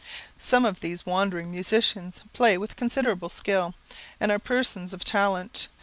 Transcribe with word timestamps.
Some 0.39 0.65
of 0.65 0.79
these 0.79 1.05
wandering 1.05 1.51
musicians 1.51 2.21
play 2.33 2.57
with 2.57 2.75
considerable 2.75 3.29
skill, 3.29 3.75
and 4.19 4.31
are 4.31 4.39
persons 4.39 4.95
of 4.95 5.05
talent. 5.05 5.67